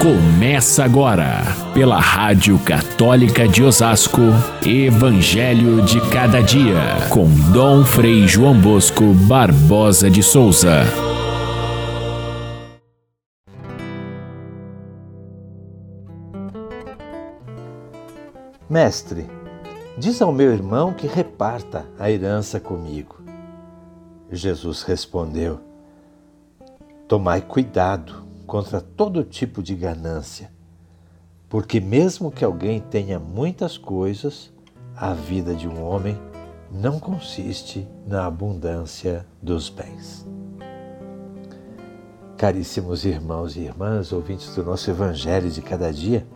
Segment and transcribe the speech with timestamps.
[0.00, 4.20] Começa agora, pela Rádio Católica de Osasco,
[4.64, 10.82] Evangelho de Cada Dia, com Dom Frei João Bosco Barbosa de Souza.
[18.68, 19.26] Mestre,
[19.96, 23.16] diz ao meu irmão que reparta a herança comigo.
[24.30, 25.58] Jesus respondeu:
[27.08, 30.50] Tomai cuidado contra todo tipo de ganância,
[31.48, 34.52] porque mesmo que alguém tenha muitas coisas,
[34.94, 36.16] a vida de um homem
[36.70, 40.26] não consiste na abundância dos bens.
[42.36, 46.26] Caríssimos irmãos e irmãs, ouvintes do nosso Evangelho de cada dia,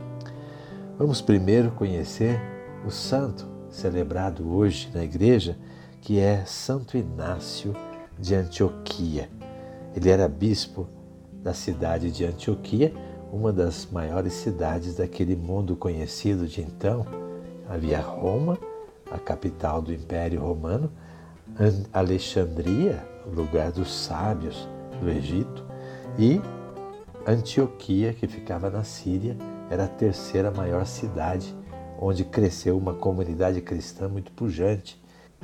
[0.98, 2.40] vamos primeiro conhecer
[2.86, 5.58] o santo celebrado hoje na igreja,
[6.00, 7.74] que é Santo Inácio
[8.18, 9.30] de Antioquia.
[9.94, 10.88] Ele era bispo
[11.42, 12.92] da cidade de Antioquia,
[13.32, 17.06] uma das maiores cidades daquele mundo conhecido de então.
[17.68, 18.58] Havia Roma,
[19.10, 20.90] a capital do Império Romano,
[21.92, 24.68] Alexandria, o lugar dos sábios
[25.00, 25.64] do Egito,
[26.18, 26.40] e
[27.26, 29.36] Antioquia, que ficava na Síria,
[29.70, 31.54] era a terceira maior cidade
[32.00, 35.00] onde cresceu uma comunidade cristã muito pujante,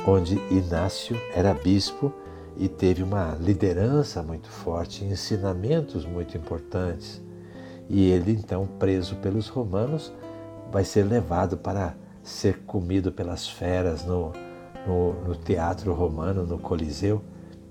[0.07, 2.13] onde Inácio era bispo
[2.59, 7.23] e teve uma liderança muito forte, ensinamentos muito importantes.
[7.89, 10.13] E ele, então, preso pelos romanos,
[10.73, 14.33] vai ser levado para ser comido pelas feras no,
[14.87, 17.23] no, no teatro romano, no Coliseu.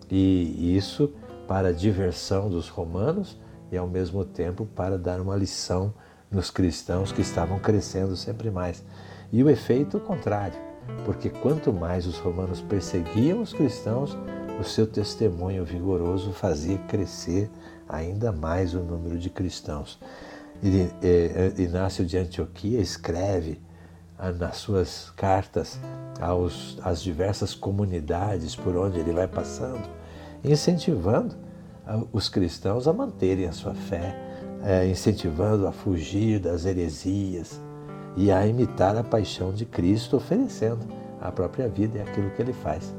[0.10, 1.12] E isso
[1.48, 3.38] para diversão dos romanos
[3.72, 5.94] e, ao mesmo tempo, para dar uma lição
[6.32, 8.84] nos cristãos que estavam crescendo sempre mais.
[9.32, 10.58] E o efeito contrário,
[11.06, 14.16] porque quanto mais os romanos perseguiam os cristãos,
[14.60, 17.50] o seu testemunho vigoroso fazia crescer
[17.88, 20.00] ainda mais o número de cristãos.
[21.58, 23.60] Inácio de Antioquia escreve
[24.18, 25.80] ah, nas suas cartas
[26.20, 29.88] aos, às diversas comunidades por onde ele vai passando,
[30.44, 31.36] incentivando
[31.86, 34.18] ah, os cristãos a manterem a sua fé,
[34.64, 37.62] é, incentivando a fugir das heresias
[38.16, 40.88] e a imitar a paixão de Cristo, oferecendo
[41.22, 42.94] a própria vida e aquilo que ele faz.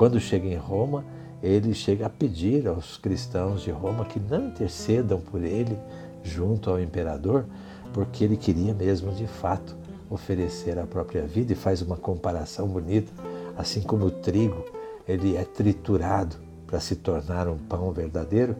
[0.00, 1.04] Quando chega em Roma,
[1.42, 5.78] ele chega a pedir aos cristãos de Roma que não intercedam por ele
[6.22, 7.44] junto ao imperador,
[7.92, 9.76] porque ele queria mesmo de fato
[10.08, 13.12] oferecer a própria vida e faz uma comparação bonita,
[13.58, 14.64] assim como o trigo,
[15.06, 16.34] ele é triturado
[16.66, 18.56] para se tornar um pão verdadeiro,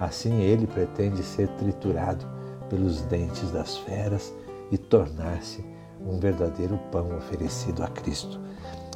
[0.00, 2.24] assim ele pretende ser triturado
[2.70, 4.32] pelos dentes das feras
[4.72, 5.62] e tornar-se
[6.00, 8.40] um verdadeiro pão oferecido a Cristo.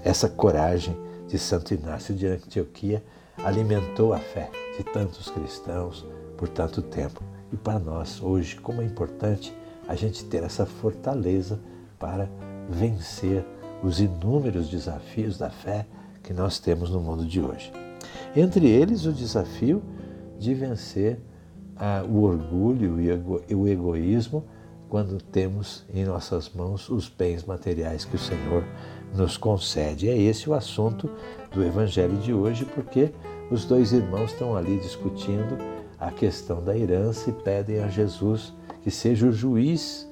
[0.03, 0.97] Essa coragem
[1.35, 3.03] de Santo Inácio de Antioquia
[3.39, 6.07] alimentou a fé de tantos cristãos
[6.39, 7.25] por tanto tempo.
[7.53, 9.53] E para nós, hoje, como é importante
[9.89, 11.59] a gente ter essa fortaleza
[11.99, 12.31] para
[12.71, 13.45] vencer
[13.83, 15.85] os inúmeros desafios da fé
[16.23, 17.73] que nós temos no mundo de hoje.
[18.37, 19.83] Entre eles, o desafio
[20.39, 21.19] de vencer
[21.75, 24.45] ah, o orgulho e o egoísmo
[24.89, 28.65] quando temos em nossas mãos os bens materiais que o Senhor
[29.15, 30.09] nos concede.
[30.09, 31.11] É esse o assunto
[31.53, 33.13] do Evangelho de hoje, porque
[33.51, 35.59] os dois irmãos estão ali discutindo
[35.99, 38.53] a questão da herança e pedem a Jesus
[38.83, 40.09] que seja o juiz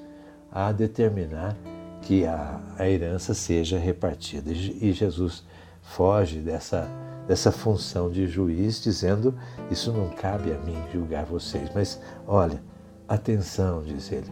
[0.51, 1.55] a determinar
[2.01, 4.51] que a, a herança seja repartida.
[4.51, 5.43] E Jesus
[5.81, 6.87] foge dessa,
[7.27, 9.33] dessa função de juiz, dizendo:
[9.69, 11.69] Isso não cabe a mim julgar vocês.
[11.73, 12.61] Mas olha,
[13.07, 14.31] atenção, diz ele,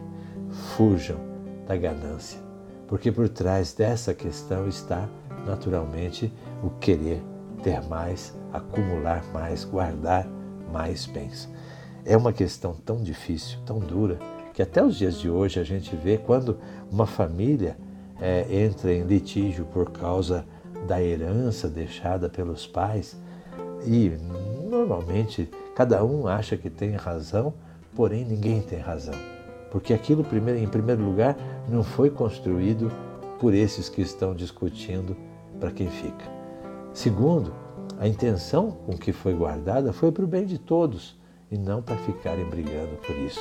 [0.52, 1.16] fujam
[1.66, 2.52] da ganância
[2.92, 5.08] porque por trás dessa questão está,
[5.46, 6.30] naturalmente,
[6.62, 7.22] o querer
[7.62, 10.28] ter mais, acumular mais, guardar
[10.70, 11.48] mais bens.
[12.04, 14.18] É uma questão tão difícil, tão dura,
[14.52, 16.58] que até os dias de hoje a gente vê quando
[16.90, 17.78] uma família
[18.20, 20.44] é, entra em litígio por causa
[20.86, 23.16] da herança deixada pelos pais
[23.86, 24.10] e
[24.68, 27.54] normalmente cada um acha que tem razão,
[27.96, 29.14] porém ninguém tem razão
[29.72, 31.34] porque aquilo, em primeiro lugar,
[31.66, 32.92] não foi construído
[33.40, 35.16] por esses que estão discutindo
[35.58, 36.30] para quem fica.
[36.92, 37.54] Segundo,
[37.98, 41.18] a intenção com que foi guardada foi para o bem de todos
[41.50, 43.40] e não para ficarem brigando por isso.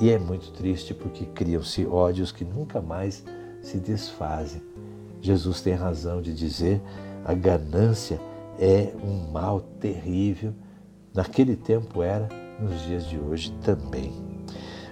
[0.00, 3.24] E é muito triste porque criam-se ódios que nunca mais
[3.62, 4.60] se desfazem.
[5.20, 6.82] Jesus tem razão de dizer:
[7.24, 8.20] a ganância
[8.58, 10.52] é um mal terrível.
[11.14, 12.28] Naquele tempo era,
[12.58, 14.12] nos dias de hoje também.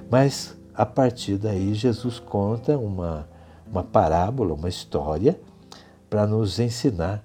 [0.09, 3.29] Mas a partir daí, Jesus conta uma,
[3.71, 5.41] uma parábola, uma história,
[6.11, 7.25] para nos ensinar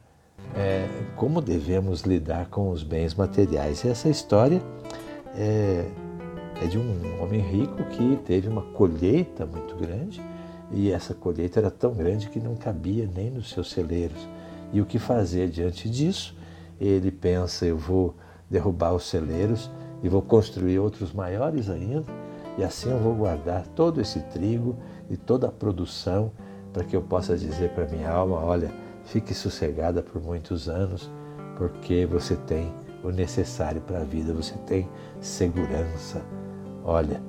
[0.55, 3.83] é, como devemos lidar com os bens materiais.
[3.83, 4.61] E essa história
[5.35, 5.85] é,
[6.61, 10.21] é de um homem rico que teve uma colheita muito grande
[10.71, 14.27] e essa colheita era tão grande que não cabia nem nos seus celeiros.
[14.71, 16.35] E o que fazer diante disso?
[16.79, 18.15] Ele pensa: eu vou
[18.49, 19.69] derrubar os celeiros
[20.01, 22.05] e vou construir outros maiores ainda,
[22.57, 24.75] e assim eu vou guardar todo esse trigo
[25.09, 26.31] e toda a produção
[26.73, 28.71] para que eu possa dizer para minha alma: olha,
[29.05, 31.11] fique sossegada por muitos anos,
[31.57, 32.71] porque você tem
[33.03, 34.87] o necessário para a vida, você tem
[35.19, 36.21] segurança.
[36.83, 37.21] Olha,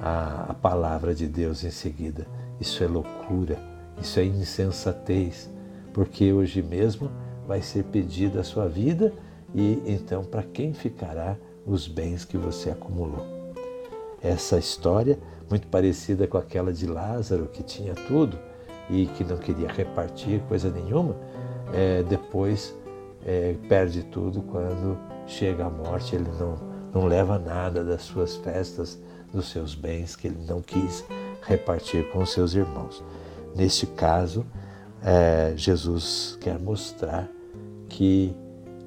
[0.00, 2.26] a, a palavra de Deus em seguida
[2.60, 3.58] isso é loucura,
[4.00, 5.50] isso é insensatez,
[5.92, 7.10] porque hoje mesmo
[7.46, 9.12] vai ser pedida a sua vida
[9.54, 11.36] e então para quem ficará
[11.66, 13.33] os bens que você acumulou?
[14.24, 15.18] Essa história,
[15.50, 18.38] muito parecida com aquela de Lázaro, que tinha tudo
[18.88, 21.14] e que não queria repartir coisa nenhuma,
[21.74, 22.74] é, depois
[23.26, 26.56] é, perde tudo quando chega a morte, ele não,
[26.92, 28.98] não leva nada das suas festas,
[29.30, 31.04] dos seus bens que ele não quis
[31.42, 33.04] repartir com seus irmãos.
[33.54, 34.46] Neste caso,
[35.02, 37.28] é, Jesus quer mostrar
[37.90, 38.34] que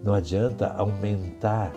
[0.03, 1.73] não adianta aumentar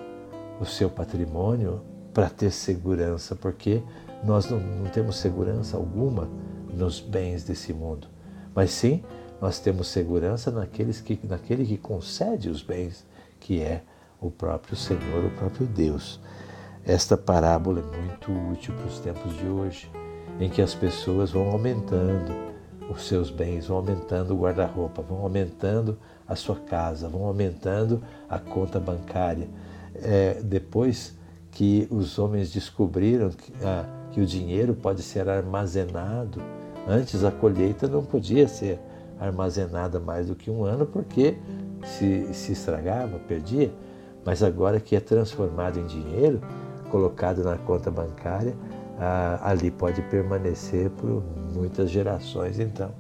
[0.59, 3.83] o seu patrimônio para ter segurança, porque
[4.25, 6.29] nós não, não, temos segurança alguma
[6.73, 8.09] nos bens desse mundo,
[8.55, 9.03] mas sim
[9.41, 13.07] nós temos segurança naqueles que, naquele que concede os bens,
[13.39, 13.83] que é
[14.21, 16.21] o próprio Senhor, o próprio Deus.
[16.85, 19.91] Esta parábola é muito útil para os tempos de hoje
[20.39, 22.51] em que as pessoas vão aumentando
[22.91, 28.39] os seus bens, vão aumentando o guarda-roupa, vão aumentando a sua casa, vão aumentando a
[28.39, 29.49] conta bancária.
[29.95, 31.17] É, depois
[31.50, 36.41] que os homens descobriram que, ah, que o dinheiro pode ser armazenado,
[36.87, 38.79] antes a colheita não podia ser
[39.19, 41.37] armazenada mais do que um ano porque
[41.85, 43.73] se, se estragava, perdia,
[44.25, 46.41] mas agora que é transformado em dinheiro,
[46.91, 48.55] colocado na conta bancária,
[48.99, 51.23] ah, ali pode permanecer por
[51.55, 52.58] muitas gerações.
[52.58, 52.91] Então,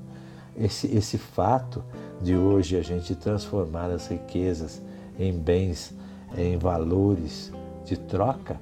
[0.56, 1.82] esse, esse fato
[2.20, 4.82] de hoje a gente transformar as riquezas
[5.18, 5.94] em bens,
[6.36, 7.52] em valores
[7.84, 8.60] de troca,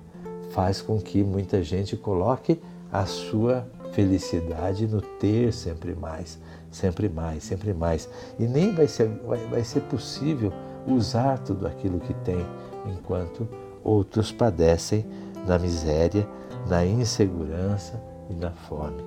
[0.51, 2.61] faz com que muita gente coloque
[2.93, 6.39] a sua felicidade no ter sempre mais,
[6.71, 8.09] sempre mais, sempre mais.
[8.39, 10.53] E nem vai ser, vai, vai ser possível
[10.87, 12.45] usar tudo aquilo que tem,
[12.87, 13.47] enquanto
[13.85, 15.05] outros padecem
[15.47, 16.27] na miséria
[16.69, 18.01] na insegurança
[18.31, 19.03] e na fome.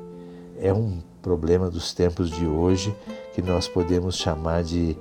[0.59, 2.95] É um problema dos tempos de hoje
[3.33, 4.97] que nós podemos chamar de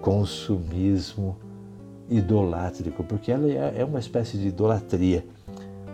[0.00, 1.36] consumismo
[2.08, 5.24] idolátrico, porque ela é, é uma espécie de idolatria.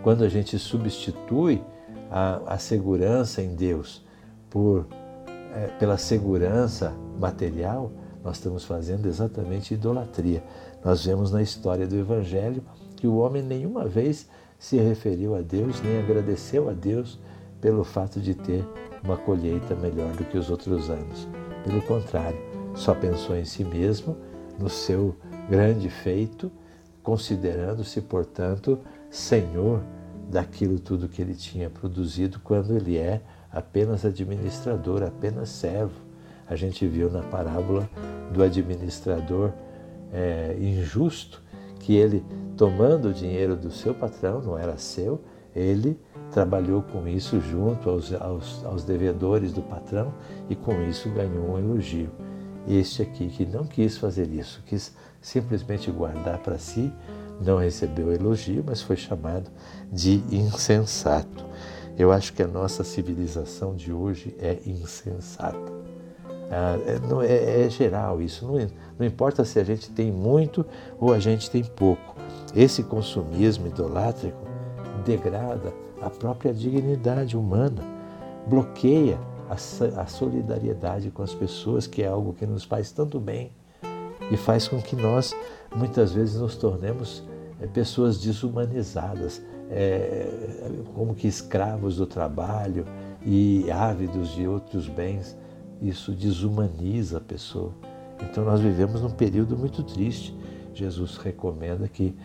[0.03, 1.61] Quando a gente substitui
[2.09, 4.03] a, a segurança em Deus
[4.49, 4.87] por,
[5.55, 7.91] é, pela segurança material,
[8.23, 10.43] nós estamos fazendo exatamente idolatria.
[10.83, 12.63] Nós vemos na história do Evangelho
[12.95, 14.27] que o homem nenhuma vez
[14.59, 17.19] se referiu a Deus nem agradeceu a Deus
[17.59, 18.63] pelo fato de ter
[19.03, 21.27] uma colheita melhor do que os outros anos.
[21.63, 22.39] Pelo contrário,
[22.75, 24.15] só pensou em si mesmo,
[24.59, 25.15] no seu
[25.49, 26.51] grande feito,
[27.03, 28.79] considerando-se, portanto,
[29.09, 29.81] senhor
[30.29, 33.21] daquilo tudo que ele tinha produzido, quando ele é
[33.51, 35.99] apenas administrador, apenas servo.
[36.47, 37.89] A gente viu na parábola
[38.33, 39.51] do administrador
[40.11, 41.41] é, injusto
[41.79, 42.23] que ele,
[42.55, 45.21] tomando o dinheiro do seu patrão, não era seu,
[45.55, 45.99] ele
[46.31, 50.13] trabalhou com isso junto aos, aos, aos devedores do patrão
[50.49, 52.09] e com isso ganhou um elogio.
[52.67, 56.91] Este aqui que não quis fazer isso, quis simplesmente guardar para si,
[57.41, 59.49] não recebeu elogio, mas foi chamado
[59.91, 61.45] de insensato.
[61.97, 65.71] Eu acho que a nossa civilização de hoje é insensata.
[66.51, 68.67] Ah, é, é, é, geral isso, não,
[68.99, 70.65] não importa se a gente tem muito
[70.99, 72.15] ou a gente tem pouco.
[72.55, 74.37] Esse consumismo idolátrico
[75.05, 77.81] degrada a própria dignidade humana,
[78.47, 79.19] bloqueia
[79.51, 83.51] a, solidariedade com as pessoas, que é algo que nos faz tanto bem
[84.31, 85.35] e faz com que nós
[85.75, 87.23] muitas vezes nos tornemos
[87.59, 90.27] é, pessoas desumanizadas, é,
[90.95, 92.85] como que escravos do trabalho
[93.25, 95.37] e ávidos de outros bens
[95.81, 97.73] isso desumaniza a pessoa.
[98.21, 100.35] Então nós vivemos num período muito triste.
[100.73, 102.15] Jesus recomenda que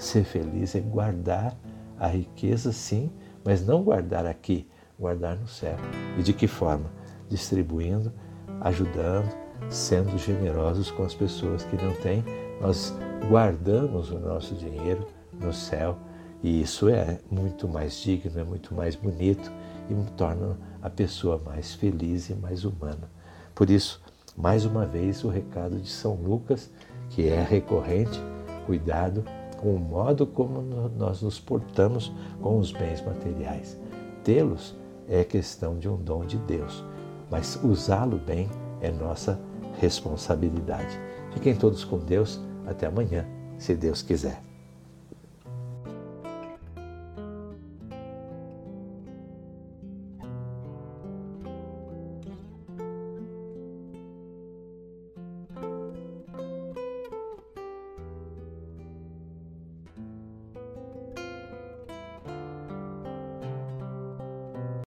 [0.00, 1.56] ser feliz é guardar
[1.98, 3.10] a riqueza, sim,
[3.44, 4.66] mas não guardar aqui,
[4.98, 5.76] guardar no céu.
[6.18, 6.90] E de que forma?
[7.28, 8.12] Distribuindo,
[8.60, 9.32] ajudando,
[9.70, 12.24] sendo generosos com as pessoas que não têm.
[12.60, 12.94] Nós
[13.28, 15.98] guardamos o nosso dinheiro no céu
[16.42, 19.52] e isso é muito mais digno, é muito mais bonito
[19.90, 23.10] e torna a pessoa mais feliz e mais humana.
[23.54, 24.00] Por isso,
[24.36, 26.70] mais uma vez, o recado de São Lucas,
[27.10, 28.20] que é recorrente,
[28.66, 29.24] cuidado
[29.56, 30.62] com o modo como
[30.96, 33.76] nós nos portamos com os bens materiais.
[34.22, 34.76] Tê-los
[35.08, 36.84] é questão de um dom de Deus,
[37.30, 38.48] mas usá-lo bem
[38.80, 39.40] é nossa
[39.78, 40.98] responsabilidade.
[41.32, 42.40] Fiquem todos com Deus.
[42.66, 44.47] Até amanhã, se Deus quiser.